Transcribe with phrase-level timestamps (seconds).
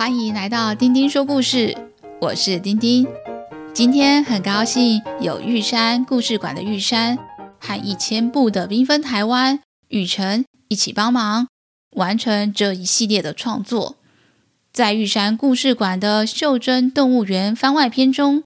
[0.00, 1.76] 欢迎来到丁丁说故事，
[2.22, 3.06] 我是丁丁。
[3.74, 7.18] 今天很高兴有玉山故事馆的玉山
[7.60, 11.48] 和一千步的缤纷台湾雨辰一起帮忙
[11.96, 13.96] 完成这一系列的创作。
[14.72, 18.42] 在玉山故事馆的《袖珍动物园》番外篇中，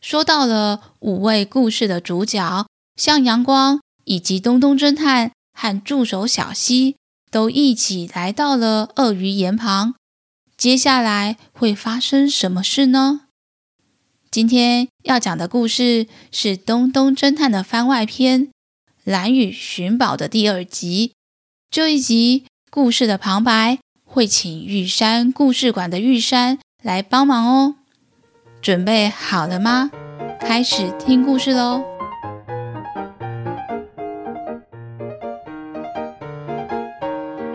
[0.00, 2.66] 说到了五位故事的主角，
[2.96, 6.96] 向阳光以及东东侦探和助手小希
[7.30, 9.96] 都一起来到了鳄鱼岩旁。
[10.56, 13.22] 接下来会发生什么事呢？
[14.30, 18.46] 今天要讲的故事是东东侦探的番外篇
[19.04, 21.12] 《蓝雨寻宝》的第二集。
[21.70, 27.76] 这一集故事的旁白会请玉山故事馆的玉山来帮忙哦。
[28.62, 29.90] 准备好了吗？
[30.40, 31.93] 开始听故事喽！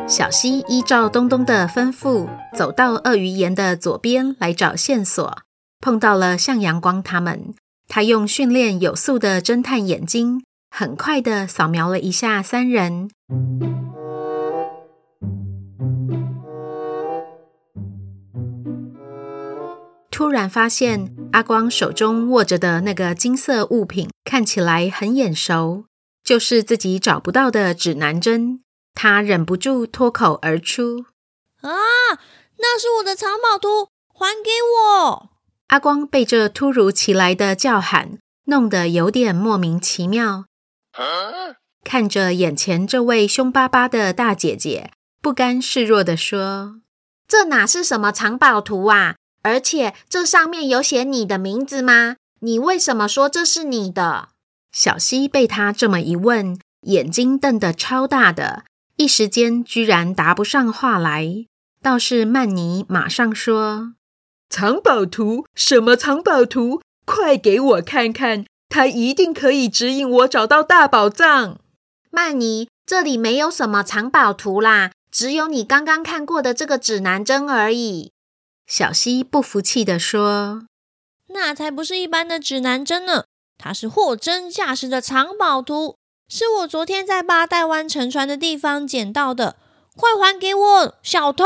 [0.09, 5.37] 小溪依照东东的吩咐，走到鳄鱼岩的左边来找线索。
[5.79, 7.53] 碰到了向阳光他们，
[7.87, 13.11] 他用训练有素的侦探眼睛，很快地扫描了一下三人。
[20.09, 25.85] 突然发现阿光手中握着的那个金色物品看起来很眼熟，
[26.23, 28.61] 就是自己找不到的指南针。
[28.93, 31.05] 他忍不住脱口而出
[31.61, 31.71] ：“啊，
[32.57, 35.29] 那是我的藏宝图，还给我！”
[35.67, 40.45] 阿光被这突如其来的叫喊弄得有点莫名其妙，
[41.83, 46.81] 看着眼前这位凶巴巴的大姐姐，不甘示弱地说
[47.27, 49.15] ：“这哪是什么藏宝图啊？
[49.43, 52.17] 而且这上面有写你的名字吗？
[52.41, 54.29] 你为什么说这是你的？”
[54.73, 58.63] 小西被他这么一问，眼睛瞪得超大的，
[58.99, 61.45] 一时间居然答不上话来。
[61.81, 63.93] 倒是曼尼马上说。
[64.49, 65.45] 藏宝图？
[65.55, 66.81] 什么藏宝图？
[67.05, 68.45] 快给我看看！
[68.67, 71.61] 它一定可以指引我找到大宝藏。
[72.11, 78.11] 曼尼，这里没有什么藏宝图啦，只有你刚刚看过的这个指南针而已。
[78.67, 80.63] 小西不服气地说
[81.33, 83.23] ：“那才不是一般的指南针呢，
[83.57, 85.95] 它是货真价实的藏宝图，
[86.29, 89.57] 是我昨天在八代湾沉船的地方捡到的。
[89.97, 91.43] 快还给我，小偷！”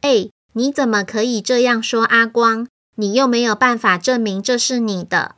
[0.00, 0.30] 哎。
[0.54, 2.66] 你怎么可以这样说阿光？
[2.96, 5.36] 你又没有办法证明这是你的。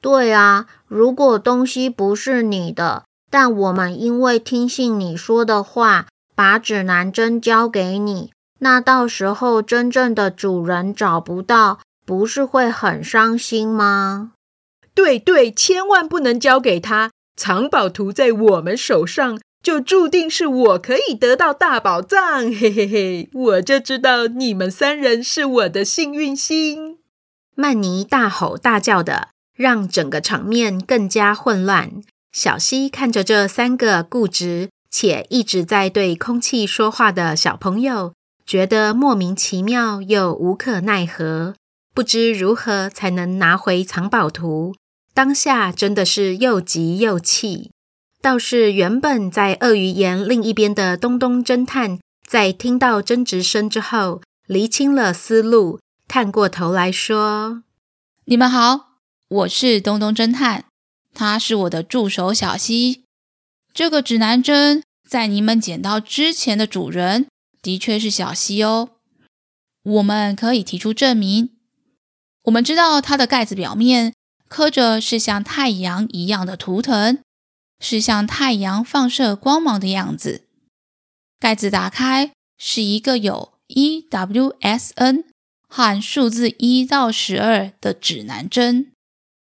[0.00, 14.32] 对啊，如果东西不是你的，但我们因为听信你说的话，把指南针交给你，那到时候真正的主人找不到，不是会很伤心吗？
[14.94, 17.12] 对对，千万不能交给他。
[17.36, 19.38] 藏宝图在我们手上。
[19.62, 23.28] 就注定是我可以得到大宝藏， 嘿嘿嘿！
[23.32, 26.98] 我就知道你们三人是我的幸运星。
[27.56, 31.90] 曼尼大吼大叫的，让整个场面更加混乱。
[32.30, 38.12] 小希看着这三个固执且一直在对空气说话的小朋友，
[38.46, 41.54] 觉得莫名其妙又无可奈何，
[41.92, 44.76] 不知如何才能拿回藏宝图。
[45.16, 47.70] 当下真的是又急又气。
[48.20, 57.62] 倒是原本在鳄鱼岩另一边的东东侦探，在听到争执声之后，厘清了思路，探过头来说
[58.26, 60.66] ：“你们好，我是东东侦探，
[61.14, 63.04] 他是我的助手小西。
[63.72, 67.26] 这个指南针在你们捡到之前的主人，
[67.62, 68.90] 的确是小西哦。
[69.82, 71.56] 我们可以提出证明。
[72.42, 74.12] 我们知道它的盖子表面
[74.48, 77.18] 刻着是像太阳一样的图腾。”
[77.78, 80.44] 是像太阳放射光芒的样子。
[81.38, 85.24] 盖子打开是一个有 EWSN
[85.68, 88.92] 和数字一到十二的指南针。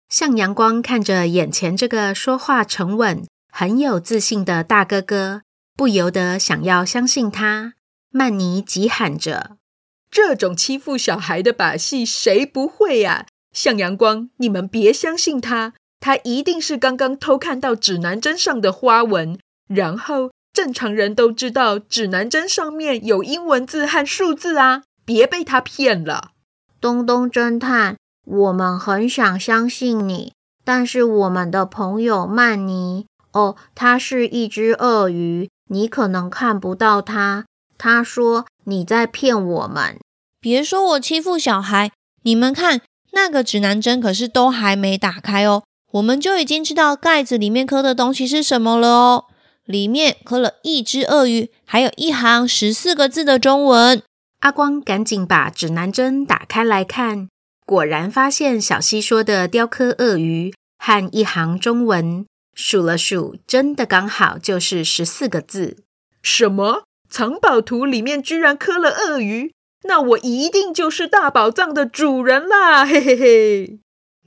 [0.10, 5.44] 向阳光看着眼前这个说话沉稳、很有自信的大哥哥，
[5.78, 7.75] 不由得想要相信他。
[8.10, 9.56] 曼妮急喊着
[10.12, 13.25] ：“这种欺负小孩的把戏，谁不会呀？
[13.56, 26.34] 向阳光，你们别相信他。”他一定是刚刚偷看到指南针上的花纹，然后正常人都知道指南针上面有英文字和数字啊，别被他骗了。
[26.80, 37.46] 东东侦探，我们很想相信你，但是我们的朋友曼尼，哦，他是一只鳄鱼，你可能看不到他。
[37.80, 39.98] 他说你在骗我们。
[40.40, 41.92] 别说我欺负小孩，
[42.22, 42.81] 你们看
[43.15, 45.63] 那个指南针可是都还没打开哦。
[45.94, 49.25] 我们就已经知道盖子里面刻的东西是什么了哦，
[49.63, 54.03] 里面刻了一只鳄鱼，还有一行十四个字的中文。
[54.41, 57.29] 阿光赶紧把指南针打开来看，
[57.65, 65.77] 果然发现小溪说的雕刻鳄鱼和一行中文，数了数，真的刚好就是十四个字。
[66.21, 66.83] 什么？
[67.09, 69.53] 藏宝图里面居然刻了鳄鱼？
[69.88, 72.84] 那我一定就是大宝藏的主人啦！
[72.86, 73.80] 嘿嘿嘿。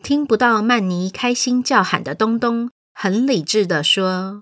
[0.02, 4.40] 听不到曼妮开心叫喊的东东，很理智的说：“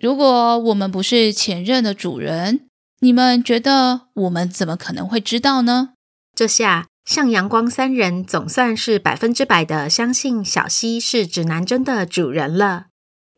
[0.00, 2.66] 如果我们不是前任的主人，
[3.00, 5.94] 你们觉得我们怎么可能会知道呢？”
[6.36, 12.88] 这下，向阳光三人总算是百分之百的相信小溪是指南针的主人了，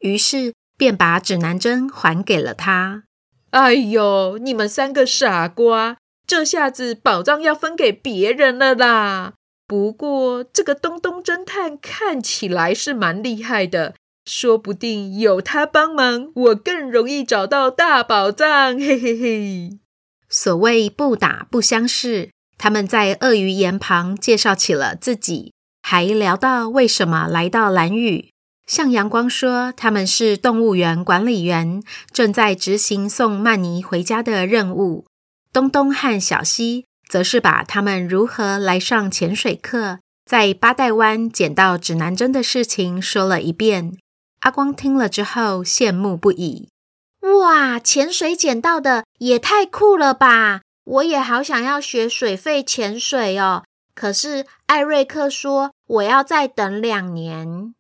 [0.01, 3.05] 于是便把指南针还给了他。
[3.51, 5.97] 哎呦，你们三个傻瓜！
[6.31, 9.33] 这下子宝藏要分给别人了啦！
[9.67, 18.79] 不过这个东东侦探看起来是蛮厉害的，说不定有他帮忙，我更容易找到大宝藏。
[18.79, 19.79] 嘿嘿嘿！
[20.29, 28.31] 所谓不打不相识，他们在鳄鱼岩旁介绍起了自己，还聊到为什么来到蓝屿。
[28.69, 31.83] 向阳光说他们是动物园管理员，
[32.13, 35.07] 正在执行送曼尼回家的任务。
[35.53, 43.97] 东东和小溪则是把他们如何来上潜水课，在八代湾捡到指南针的事情说了一遍。
[44.41, 46.69] 阿光听了之后羡慕不已
[47.41, 50.63] ：“哇，潜水捡到的也太酷了吧！
[50.85, 53.65] 我也好想要学水肺潜水哦。
[53.95, 57.75] 可是艾瑞克说我要再等两年。”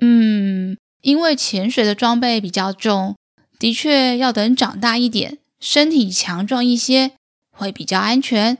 [0.00, 3.14] 嗯，因为潜水的装备比较重，
[3.58, 5.38] 的确要等长大一点。
[5.60, 7.12] 身体强壮一些
[7.50, 8.58] 会比较安全，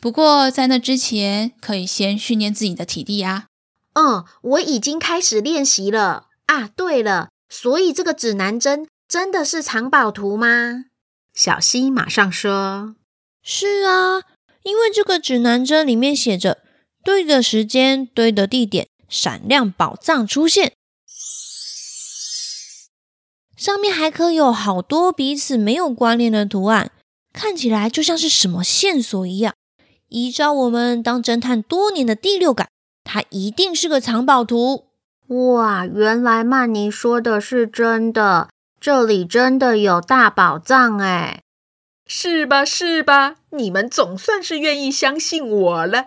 [0.00, 3.46] 不过在那之前可以先训练自己的体力啊。
[3.94, 6.68] 嗯，我已经开始练习了啊。
[6.68, 10.84] 对了，所以这个指南针真的是藏宝图吗？
[11.34, 12.94] 小溪马上说
[13.42, 14.22] ：“是啊，
[14.62, 16.62] 因为这个指南针里面写着
[17.02, 20.74] 对的时间、对的地点，闪亮宝藏出现。”
[23.58, 26.92] 上面还刻有好多彼此没有关联的图案，
[27.32, 29.52] 看起来就像是什么线索一样。
[30.10, 32.68] 依照我们当侦探多年的第六感，
[33.02, 34.84] 它一定是个藏宝图。
[35.26, 38.48] 哇，原来曼尼说的是真的，
[38.80, 41.40] 这里真的有大宝藏哎！
[42.06, 42.64] 是吧？
[42.64, 43.34] 是吧？
[43.50, 46.06] 你们总算是愿意相信我了。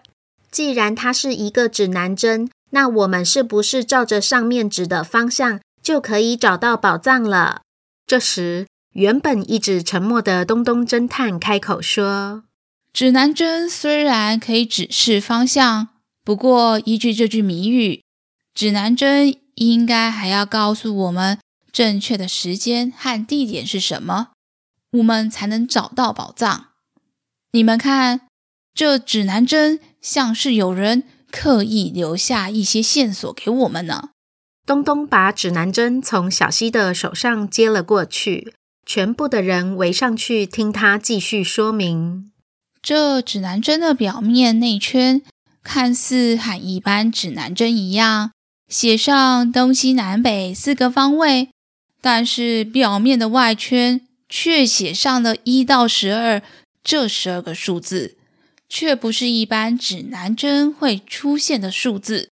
[0.50, 7.62] 既然它是一个指南针，那我们是不是照着上面指的方向，就可以找到宝藏了。
[8.06, 12.44] 这时，原本一直沉默的东东侦探开口说
[12.92, 15.88] ：“指南针虽然可以指示方向，
[16.24, 18.04] 不过依据这句谜语，
[18.54, 21.40] 指南针应该还要告诉我们
[21.72, 24.30] 正确的时间和地点是什么，
[24.92, 26.68] 我们才能找到宝藏。
[27.54, 28.28] 你们看，
[28.74, 34.10] 这指南针像是有人刻意留下一些线索给我们呢。”
[34.66, 38.54] 东东把指南针从小溪的手上接了过去，
[38.86, 42.32] 全部的人围上去听他继续说明。
[42.82, 45.22] 这指南针的表面内圈
[45.64, 48.32] 看似和一般指南针一样，
[48.68, 51.50] 写上东西南北四个方位，
[52.02, 56.42] 但是表面的外圈却写上了一到十二
[56.84, 58.18] 这十二个数字，
[58.68, 62.31] 却不是一般指南针会出现的数字。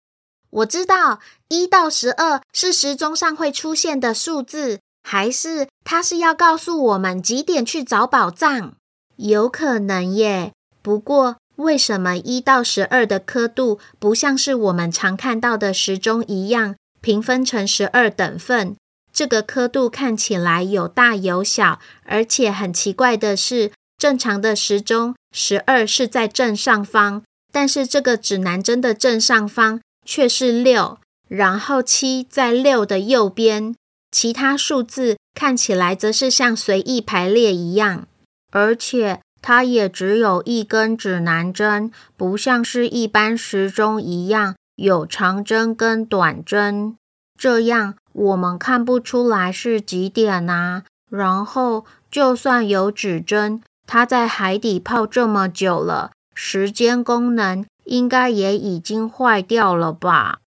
[0.51, 8.73] 我知道一到十二是时钟上会出现的数字，还是它是要告诉我们几点去找宝藏？
[9.17, 10.53] 有可能耶。
[10.81, 18.75] 不过为什么一到十二的刻度不像是我们常看到的时钟一样平分成十二等份？
[19.11, 29.81] 这个刻度看起来有大有小，而且很奇怪的是，正常的时钟十二是在正上方，但是这个指南针的正上方。
[30.11, 30.97] 却是六，
[31.27, 33.75] 然后七在六的右边，
[34.11, 38.07] 其他数字看起来则是像随意排列一样，
[38.51, 46.97] 而且它也只有一根指南针，不像是一般时钟一样有长针跟短针，
[47.37, 50.85] 这样我们看不出来是几点啊。
[51.11, 57.63] 然后就算有指针，它在海底泡这么久了，时间功能。
[57.89, 60.39] 应该也已经坏掉了吧？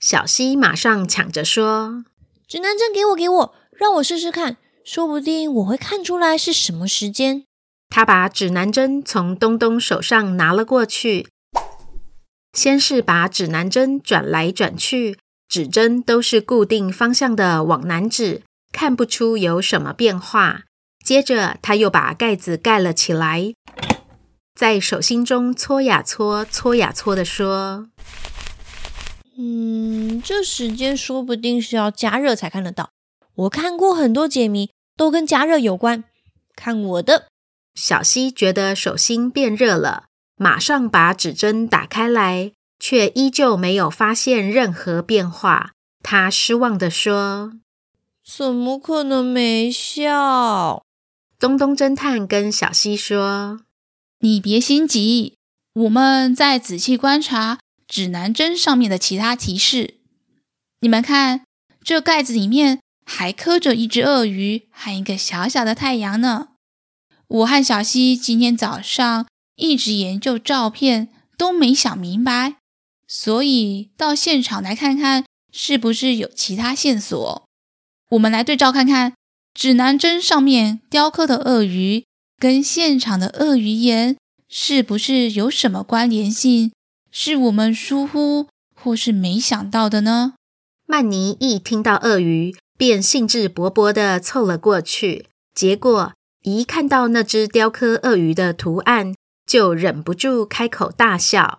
[0.00, 2.04] 小溪马上抢着说
[2.46, 7.44] ：“指南针给我，给我，让我试试看，说不定我会看出来是什么时间。”
[7.88, 11.28] 他把指南针从东东手上拿了过去，
[12.52, 20.64] 先是把指南针转来转去，指针都是固定方向的往南指，看不出有什么变化。
[21.04, 23.54] 接着他又把盖子盖了起来。
[24.58, 27.90] 在手心中搓呀搓，搓呀搓的说
[29.38, 32.90] ：“嗯，这时间说不定是要加热才看得到。
[33.36, 36.02] 我看过很多解谜，都跟加热有关。
[36.56, 37.28] 看我的！”
[37.78, 42.50] 小溪觉得手心变热了，马上把指针打开来，
[42.80, 45.70] 却依旧没有发现任何变化。
[46.02, 47.52] 他失望地说
[48.26, 50.82] ：“怎么可能没效？”
[51.38, 53.60] 东东侦探跟小溪说
[54.20, 55.34] ：“你别心急，
[55.74, 59.94] 我们再仔细观察指南针上面的其他提示。
[60.80, 61.42] 你们看，
[61.82, 66.48] 这盖子里面还刻着一只鳄鱼和一个小小的太阳呢。
[67.28, 72.56] 我和小溪今天早上一直研究照片，都没想明白，
[73.06, 77.48] 所以到现场来看看。”是不是有其他线索？
[78.10, 79.14] 我们来对照看看，
[79.54, 82.04] 指南针上面雕刻的鳄鱼
[82.40, 84.16] 跟现场的鳄鱼岩
[84.48, 86.70] 是不是有什么关联性？
[87.10, 90.34] 是我们疏忽或是没想到的呢？
[90.86, 96.12] 曼尼一听到鳄鱼，便兴致勃勃地凑了过去，结果
[96.44, 99.14] 一看到那只雕刻鳄鱼的图案，
[99.44, 101.58] 就忍不住开口大笑。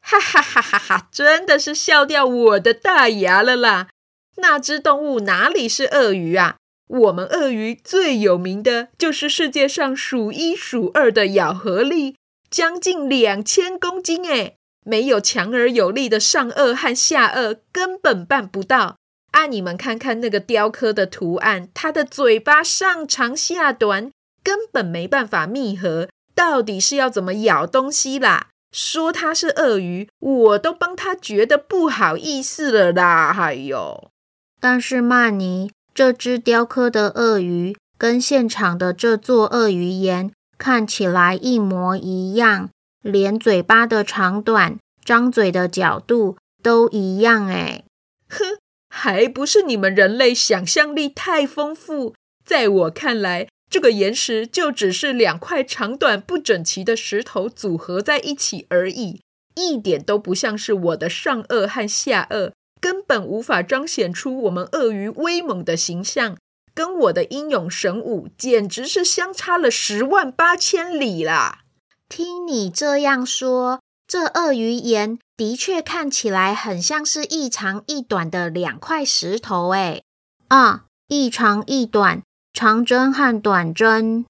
[0.00, 1.08] 哈哈哈哈哈！
[1.10, 3.88] 真的是笑掉我的大牙了啦！
[4.36, 6.56] 那只动物哪里是鳄鱼啊？
[6.88, 12.16] 我们鳄鱼最有名的就是世界上数一数二的咬合力，
[12.50, 14.56] 将近两千公斤诶！
[14.84, 18.96] 没有强而有力的上颚和下颚，根本办不到。
[19.32, 24.10] 啊，你们看看那个雕刻的图案，它的嘴巴上长下短，
[24.42, 28.48] 根本没办法密合，到底是要怎么咬东西啦？
[28.72, 33.34] 说它是鳄鱼，我都帮他觉得不好意思了啦！
[33.38, 34.10] 哎呦，
[34.58, 42.70] 但是曼妮，这只雕刻的鳄鱼跟现场的这座鳄鱼岩看起来一模一样，
[43.02, 47.82] 连嘴巴的长短、张嘴的角度都一样哎！
[48.28, 48.44] 哼，
[48.88, 52.14] 还不是你们人类想象力太丰富？
[52.46, 53.48] 在我看来。
[53.68, 59.20] 这个岩石就只是两块长短不整齐的石头组合在一起而已，
[59.56, 66.36] 一点都不像是我的上颚和下颚，根本无法彰显出我们鳄鱼威猛的形象，
[66.74, 71.60] 跟我的英勇神武简直是相差了十万八千里啦！
[72.08, 80.02] 听你这样说，这鳄鱼岩的确看起来很像是一长一短的两块石头，诶
[80.48, 82.22] 啊，一长一短。
[82.54, 84.26] 长针和短针，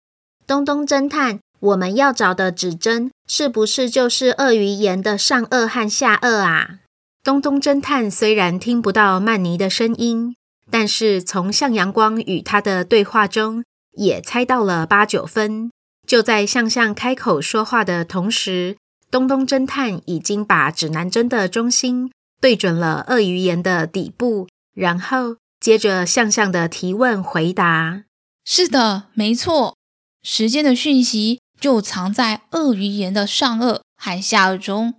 [0.47, 6.81] 东东侦探，我们要找的指针是不是就是鳄鱼岩的上颚和下颚啊？
[7.25, 10.35] 东东侦探虽然听不到曼妮的声音，
[10.71, 15.71] 但是从向阳光与他的对话中也猜到了八九分。
[16.07, 18.79] 就在向向开口说话的同时，
[19.11, 22.11] 东东侦探已经把指南针的中心
[22.41, 28.05] 对准了鳄鱼岩的底部，然后接着向向的提问回答。
[28.45, 29.77] 是的，没错，
[30.23, 34.95] 时间的讯息就藏在鳄鱼岩的上颚和下颚中。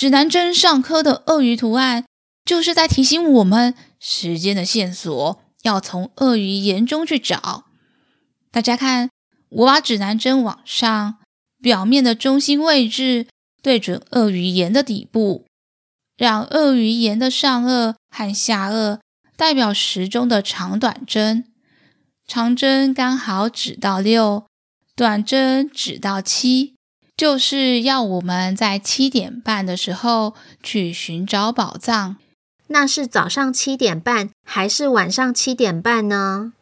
[0.00, 2.06] 指南针上刻的鳄鱼图案，
[2.46, 7.66] 就是在提醒我们时间的线索要从鳄鱼岩中去找。
[8.50, 9.10] 大家看，
[9.50, 11.18] 我把指南针往上，
[11.62, 13.26] 表面的中心位置
[13.62, 15.44] 对准鳄鱼岩的底部，
[16.16, 19.00] 让鳄鱼岩的上颚和下颚
[19.36, 21.44] 代表时钟的长短针。
[22.26, 24.46] 长针刚好指到六，
[24.96, 26.76] 短针指到七，
[27.20, 32.16] 就是要我们在七点半的时候去寻找宝藏。
[32.68, 36.54] 那是早上七点半还是晚上七点半呢？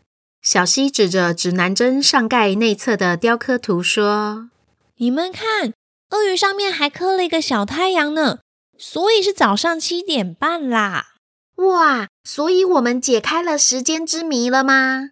[0.42, 4.50] 小希指着指南针上盖内侧的雕刻图说
[4.98, 5.72] ：“你们看，
[6.10, 8.40] 鳄鱼上面还刻了一个小太阳呢，
[8.76, 11.10] 所以是早上七点半啦！
[11.58, 15.10] 哇，所以我们解开了时间之谜了吗？”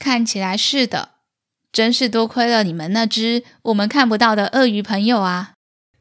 [0.00, 1.15] 看起来是的，
[1.76, 5.52] 真是多亏了你们那只我们看不到的鳄鱼朋友啊！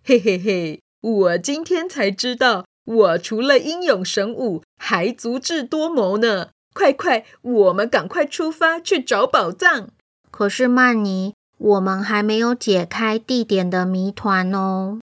[0.06, 6.52] 嘿嘿嘿，我今天才知道，我除了英勇神武，还足智多谋呢！
[6.74, 9.90] 快快，我们赶快出发去找宝藏！
[10.32, 15.02] 可是曼尼，我们还没有解开地点的谜团哦！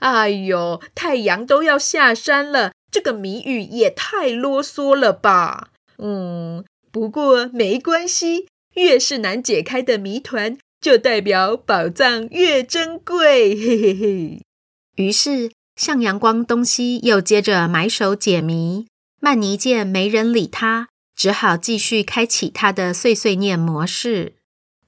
[0.00, 5.68] 哎呦，太阳都要下山了，这个谜语也太啰嗦了吧？
[5.98, 6.64] 嗯。
[6.90, 13.54] 不过没关系，越是难解开的谜团，就代表宝藏越珍贵。
[13.54, 14.42] 嘿嘿嘿。
[14.96, 18.86] 于是向阳光东西又接着埋首解谜。
[19.20, 24.34] 曼尼见没人理他，只好继续开启他的碎碎念模式。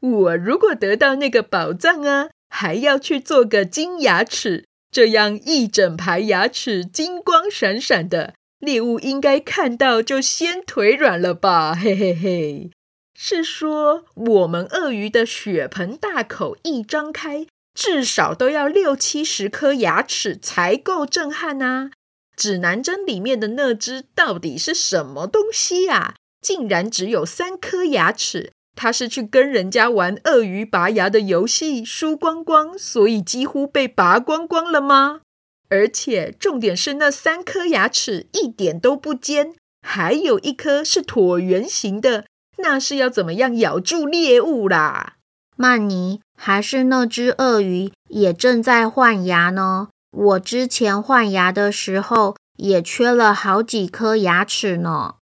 [0.00, 11.74] 我如果得到那个宝藏啊，还要去做个金牙齿，这样一整排牙齿金光闪闪的，猎物应该看到就先腿软了吧？
[11.74, 12.70] 嘿嘿嘿。
[13.18, 21.90] 是说，我们鳄鱼的血盆大口一张开，至少都要六七十颗牙齿才够震撼啊！
[22.36, 26.14] 指南针里面的那只到底是什么东西啊？
[26.42, 28.52] 竟然只有三颗牙齿！
[28.76, 35.22] 它是去跟人家玩鳄鱼拔牙的游戏输光光，所以几乎被拔光光了吗？
[35.70, 42.26] 而且重点是那三颗牙齿一点都不尖，还有一颗是椭圆形的。
[42.58, 45.14] 那是要怎么样咬住猎物啦？
[45.56, 49.88] 曼妮，还是那只鳄鱼也正在换牙呢？
[50.10, 55.16] 我之前换牙的时候也缺了好几颗牙齿呢。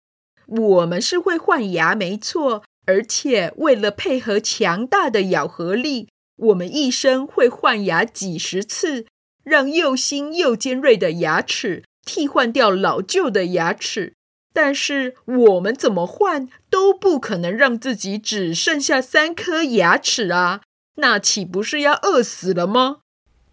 [0.47, 9.07] 我们是会换牙，没错，而且为了配合强大的咬合力，我们一生会换牙几十次，
[9.45, 14.15] 让又新又尖锐的牙齿替换掉老旧的牙齿。
[14.53, 20.61] 但是我们怎么换都不可能让自己只剩下三颗牙齿啊！
[20.97, 22.99] 那岂不是要饿死了吗？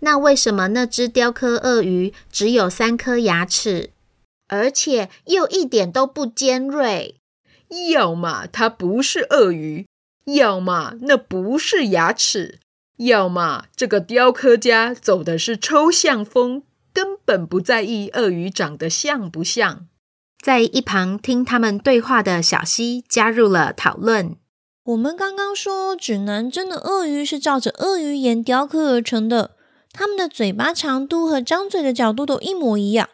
[0.01, 3.91] 那为什么那只雕刻鳄鱼只有三颗牙齿，
[4.47, 7.15] 而且又一点都不尖锐？
[7.91, 9.85] 要么它不是鳄鱼，
[10.25, 12.59] 要么那不是牙齿，
[12.97, 19.87] 要么这个雕刻家走的是抽象风，根本不在意鳄鱼长得像不像。
[20.41, 24.37] 在一旁听他们对话的小溪加入了讨论。
[24.85, 29.57] 我们刚刚说指南针的鳄鱼是照着鳄鱼眼雕刻而成的，
[29.91, 33.09] 它们的嘴巴长度和张嘴的角度都一模一样。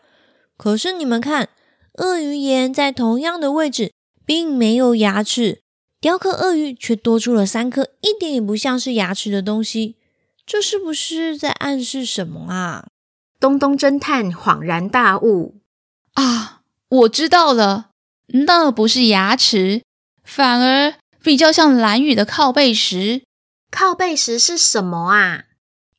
[0.55, 1.49] 可是你们看，
[1.95, 3.91] 鳄鱼眼在同样的位置，
[4.23, 5.61] 并没有牙齿，
[5.99, 9.97] 雕刻鳄鱼却多出了三颗一点也不像是牙齿的东西。
[10.45, 12.87] 这是不是在暗示什么啊？
[13.39, 15.55] 东东侦探恍然大悟
[16.13, 16.54] 啊！
[16.89, 17.89] 我知道了，
[18.27, 19.81] 那不是牙齿，
[20.23, 20.93] 反而
[21.23, 23.23] 比较像蓝雨的靠背石。
[23.71, 25.45] 靠背石是什么啊？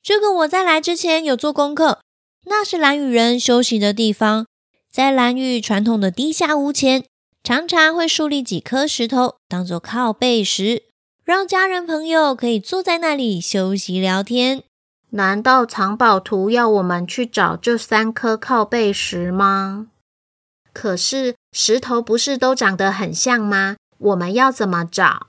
[0.03, 2.01] 这个我在来之前有做功课，
[2.46, 4.46] 那是蓝雨人休息的地方。
[4.90, 7.05] 在蓝雨传统的地下屋前，
[7.42, 10.85] 常常会树立几颗石头当做靠背石，
[11.25, 14.62] 让家人朋友可以坐在那里休息聊天。
[15.11, 19.88] 难道藏宝图要我们去找这三颗靠背石吗？
[20.77, 23.77] 可是石头不是都长得很像吗？
[23.97, 25.29] 我们要怎么找？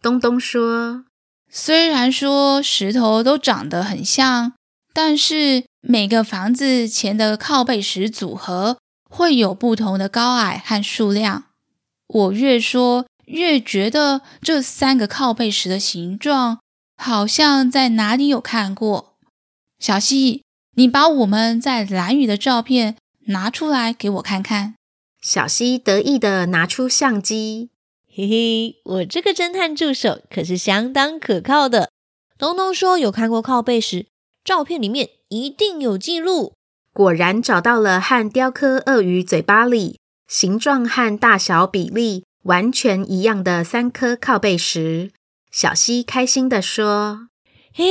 [0.00, 1.04] 东东说
[1.50, 4.52] ：“虽然说石头都长得很像，
[4.94, 8.78] 但是每个房子前的靠背石组合
[9.10, 11.46] 会有不同的高矮和数量。
[12.06, 16.60] 我越说越觉得这三个靠背石的形状
[16.96, 19.16] 好像在哪里有看过。
[19.80, 20.44] 小西，
[20.76, 22.94] 你把我们在蓝屿的照片。”
[23.30, 24.74] 拿出来给我看看。
[25.20, 27.70] 小西得意的拿出相机，
[28.08, 31.90] 嘿嘿，我这个侦探助手可是相当可靠的。
[32.38, 34.06] 东东说有看过靠背时，
[34.42, 36.54] 照片里面一定有记录。
[36.92, 45.12] 果然找到了和雕刻鳄鱼嘴巴里形状和大小比例完全一样的三颗靠背石。
[45.52, 47.28] 小西开心的说
[47.74, 47.84] ：“嘿，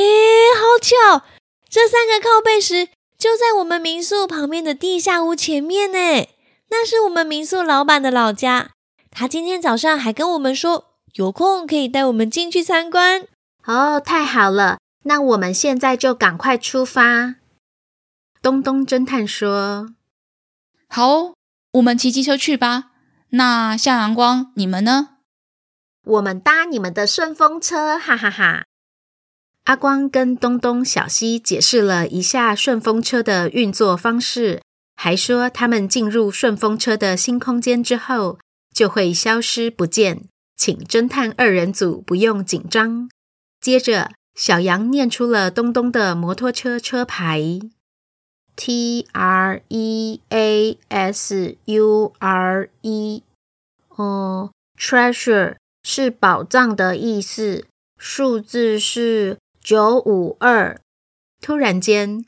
[0.56, 1.25] 好巧，
[1.69, 6.25] 这三个靠背石。”就在我们民宿旁边的地下屋前面呢，
[6.69, 8.71] 那是我们民宿老板的老家。
[9.12, 13.27] 他今天早上还跟我们说，有空可以带我们进去参观。
[13.65, 17.36] 哦，太好了，那我们现在就赶快出发。
[18.41, 19.93] 东东侦探说
[20.88, 21.34] ：“好，
[21.73, 22.91] 我们骑机车去吧。
[23.32, 25.17] 那向阳光，你们呢？
[26.05, 28.63] 我们搭你们的顺风车，哈哈哈哈。”
[29.69, 34.63] 阿光跟东东、小西解释了一下顺风车的运作方式，
[34.95, 38.39] 还说他们进入顺风车的新空间之后
[38.73, 40.23] 就会消失不见，
[40.55, 43.12] 请侦探二人组不用紧张。
[43.62, 47.60] 接着，小羊念出了东东的摩托车车牌
[48.55, 53.21] ：T R E A S U R E。
[53.89, 57.65] 哦，treasure 是宝藏的意思，
[57.99, 59.38] 数字是。
[59.62, 60.80] 九五二，
[61.41, 62.26] 突然间，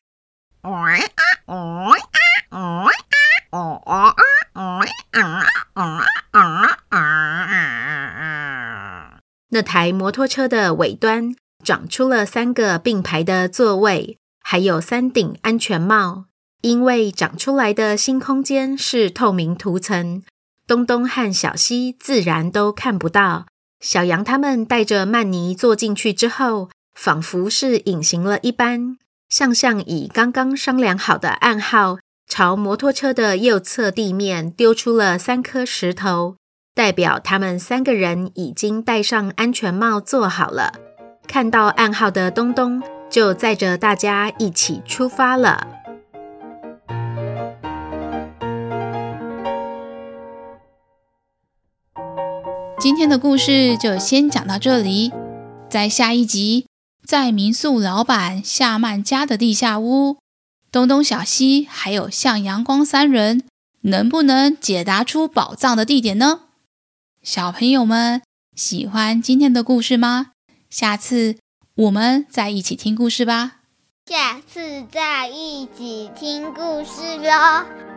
[9.49, 16.25] 那台摩托车的尾端长出了三个并排的座位，还有三顶安全帽。
[16.61, 20.21] 因为长出来的新空间是透明涂层，
[20.67, 23.47] 东东和小西自然都看不到。
[23.79, 26.69] 小羊他们带着曼妮坐进去之后。
[26.93, 28.97] 仿佛是隐形了一般，
[29.29, 36.35] 向向以刚刚商量好的暗号，朝摩托车的右侧地面丢出了三颗石头，
[36.75, 40.73] 代表他们三个人已经戴上安全帽坐好了。
[41.27, 45.67] 看到暗号的东东，就载着大家一起出发了。
[52.79, 55.11] 今天的故事就先讲到这里，
[55.69, 56.65] 在下一集，
[57.11, 60.19] 在民宿老板夏曼家的地下屋，
[60.71, 63.43] 东东、小西还有向阳光三人，
[63.81, 66.43] 能不能解答出宝藏的地点呢？
[67.21, 68.21] 小朋友们
[68.55, 70.27] 喜欢今天的故事吗？
[70.69, 71.35] 下次
[71.75, 73.57] 我们再一起听故事吧。
[74.05, 77.90] 下次再一起听故事喽。